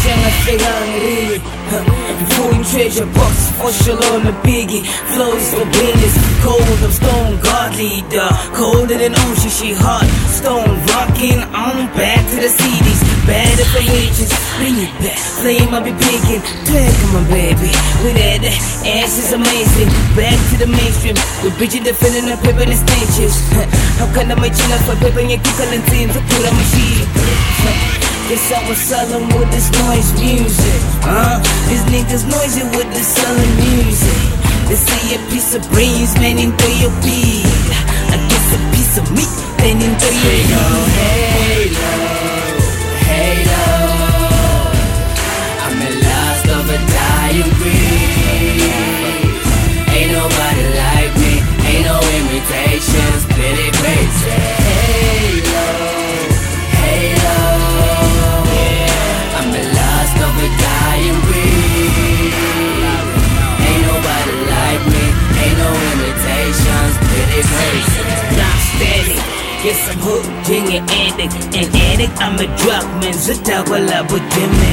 Shanghai 0.00 0.32
Shanghai 0.44 0.82
Rig 1.04 1.42
Food 2.32 2.64
treasure 2.72 3.06
box 3.12 3.52
sure. 3.84 4.00
on 4.12 4.24
the 4.24 4.34
biggie. 4.44 4.84
Flows 5.12 5.44
for 5.52 5.64
business 5.76 6.16
Cold 6.40 6.64
I'm 6.64 6.90
stone 6.90 7.36
godly 7.44 8.00
the 8.08 8.24
Colder 8.56 8.96
than 8.96 9.12
ocean 9.12 9.52
she 9.52 9.76
hot 9.76 10.08
Stone 10.32 10.72
rockin' 10.88 11.44
I'm 11.52 11.86
back 11.92 12.24
to 12.32 12.36
the 12.40 12.48
CDs 12.48 13.00
Bad 13.28 13.60
at 13.60 13.68
the 13.76 13.80
wages 13.92 14.32
Bring 14.56 14.76
it 14.80 14.92
back 15.04 15.20
Flame 15.44 15.72
I 15.76 15.80
be 15.84 15.92
picking. 15.92 16.42
Tag 16.64 16.96
my 17.12 17.20
baby 17.28 17.70
With 18.00 18.16
that 18.16 18.40
ass 18.40 19.20
is 19.20 19.32
amazing. 19.36 19.88
Back 20.16 20.40
to 20.52 20.64
the 20.64 20.68
mainstream 20.68 21.16
The 21.44 21.52
bitch 21.60 21.76
you 21.76 21.84
defending 21.84 22.24
the 22.24 22.40
paper 22.40 22.64
and 22.64 22.72
stages 22.72 23.36
How 24.00 24.08
can 24.16 24.32
I 24.32 24.36
make 24.40 24.56
you 24.56 24.68
not 24.72 24.80
for 24.88 24.96
paper 24.96 25.20
and 25.20 25.28
your 25.28 25.40
kicker 25.44 25.68
and 25.68 25.84
teams 25.92 26.16
I 26.16 26.20
put 26.24 26.48
on 26.48 26.56
my 26.56 26.64
sheet. 26.72 27.79
Guess 28.30 28.52
I 28.52 28.68
was 28.68 28.78
selling 28.78 29.26
with 29.26 29.50
this 29.50 29.72
noise 29.82 30.12
music. 30.22 30.80
Uh, 31.02 31.42
these 31.66 31.82
niggas 31.90 32.30
noisy 32.30 32.62
with 32.78 32.86
this 32.94 33.08
selling 33.08 33.56
music. 33.58 34.22
They 34.68 34.76
say 34.76 35.16
a 35.16 35.30
piece 35.30 35.52
of 35.56 35.68
brains, 35.72 36.14
man, 36.14 36.38
into 36.38 36.70
your 36.78 36.94
beat. 37.02 37.42
I 38.14 38.22
guess 38.30 38.54
a 38.54 38.60
piece 38.70 38.98
of 38.98 39.10
meat, 39.10 39.34
then 39.58 39.82
into 39.82 40.06
your 40.14 40.46
Halo, 40.46 41.29
Guess 69.62 69.92
I'm 69.92 69.98
hooked 70.00 70.48
in 70.48 70.64
your 70.72 70.84
addict. 70.88 71.34
An 71.52 71.68
addict, 71.68 72.16
I'm 72.16 72.34
a 72.40 72.48
drug 72.56 72.86
man. 73.00 73.12
Zita 73.12 73.60
wala 73.68 74.00
budeme. 74.08 74.72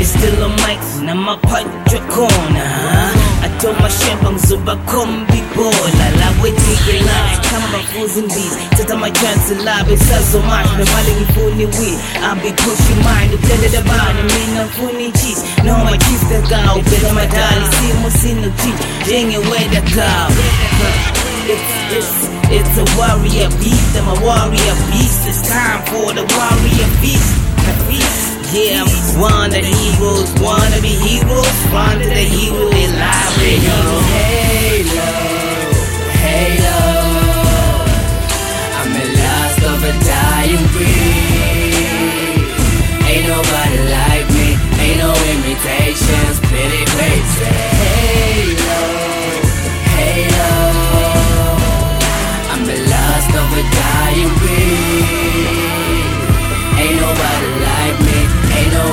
It's 0.00 0.10
still 0.12 0.44
on 0.44 0.52
mic, 0.64 0.80
na 1.04 1.14
mapadyo 1.14 2.00
kona 2.12 2.64
ha? 2.64 3.12
Ato 3.44 3.72
mashembang 3.80 4.38
zuba 4.38 4.76
kombi 4.84 5.40
bola 5.56 6.06
La 6.20 6.28
weti 6.40 6.74
live, 7.00 7.40
kama 7.48 7.78
fusing 7.92 8.28
beats 8.28 8.56
Tata 8.76 8.94
my 8.96 9.08
chance 9.10 9.48
to 9.48 9.54
live, 9.64 9.88
it's 9.88 10.04
so 10.30 10.40
much 10.42 10.68
Me 10.76 10.84
maling 10.84 11.24
ifuni 11.24 11.66
we, 11.80 11.96
I'll 12.20 12.36
be 12.36 12.52
pushing 12.52 13.00
mine. 13.04 13.30
Upende 13.32 13.68
da 13.72 13.80
bani, 13.88 14.22
mina 14.32 14.68
funi 14.76 15.12
cheese. 15.16 15.40
No 15.64 15.72
my 15.84 15.96
cheese 15.96 16.28
the 16.28 16.44
cow, 16.48 16.76
upende 16.76 17.12
madali 17.16 17.66
Simu 17.76 18.10
sinu 18.10 18.52
cheese, 18.60 18.80
jenge 19.08 19.38
weda 19.48 19.80
cow 19.94 21.15
It's, 21.48 21.62
it's, 21.94 22.12
it's 22.50 22.74
a 22.74 22.86
warrior 22.98 23.48
beast, 23.62 23.94
I'm 23.94 24.08
a 24.10 24.18
warrior 24.20 24.76
beast. 24.90 25.28
It's 25.30 25.46
time 25.48 25.78
for 25.86 26.12
the 26.12 26.26
warrior 26.26 26.90
beast, 26.98 27.38
the 27.62 27.74
beast. 27.86 28.34
Yeah, 28.52 28.82
I'm 28.82 29.20
one 29.20 29.46
of 29.46 29.52
the 29.52 29.62
heroes, 29.62 30.32
one 30.42 30.72
of 30.74 30.82
the 30.82 30.94
heroes, 31.06 31.58
one 31.70 32.02
of 32.02 32.08
the 32.08 32.24
heroes, 32.34 32.70
they 32.72 32.88
lie 32.98 33.30
with 33.38 33.62
you. 33.62 34.90
halo, 34.90 35.35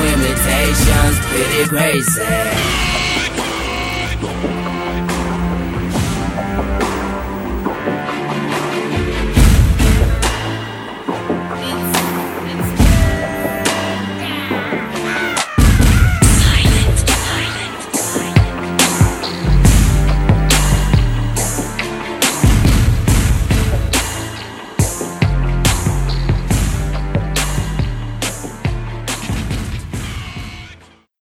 imitations, 0.02 1.20
pretty 1.28 1.70
crazy. 1.70 3.22